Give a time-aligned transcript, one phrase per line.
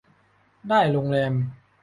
[0.69, 1.33] ได้โรงแรม